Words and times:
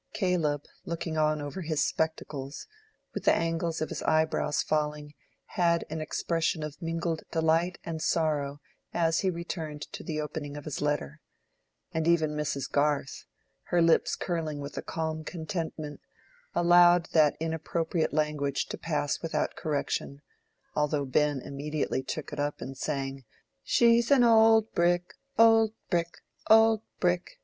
Caleb, 0.13 0.63
looking 0.83 1.15
on 1.15 1.43
over 1.43 1.61
his 1.61 1.85
spectacles, 1.85 2.65
with 3.13 3.25
the 3.25 3.35
angles 3.35 3.81
of 3.81 3.89
his 3.89 4.01
eyebrows 4.01 4.63
falling, 4.63 5.13
had 5.57 5.85
an 5.91 6.01
expression 6.01 6.63
of 6.63 6.81
mingled 6.81 7.21
delight 7.29 7.77
and 7.83 8.01
sorrow 8.01 8.59
as 8.95 9.19
he 9.19 9.29
returned 9.29 9.83
to 9.93 10.03
the 10.03 10.19
opening 10.19 10.57
of 10.57 10.65
his 10.65 10.81
letter; 10.81 11.21
and 11.93 12.07
even 12.07 12.31
Mrs. 12.31 12.67
Garth, 12.67 13.25
her 13.65 13.79
lips 13.79 14.15
curling 14.15 14.59
with 14.59 14.75
a 14.75 14.81
calm 14.81 15.23
contentment, 15.23 15.99
allowed 16.55 17.05
that 17.11 17.37
inappropriate 17.39 18.11
language 18.11 18.65
to 18.69 18.79
pass 18.79 19.21
without 19.21 19.55
correction, 19.55 20.23
although 20.73 21.05
Ben 21.05 21.39
immediately 21.41 22.01
took 22.01 22.33
it 22.33 22.39
up, 22.39 22.59
and 22.59 22.75
sang, 22.75 23.23
"She's 23.61 24.09
an 24.09 24.23
old 24.23 24.73
brick, 24.73 25.13
old 25.37 25.75
brick, 25.91 26.17
old 26.49 26.81
brick!" 26.99 27.37